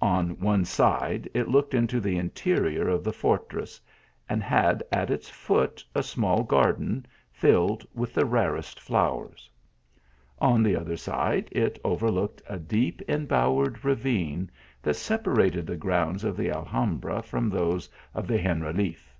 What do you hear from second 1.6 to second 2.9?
into the interior